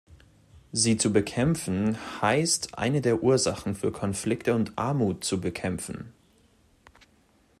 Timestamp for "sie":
0.71-0.97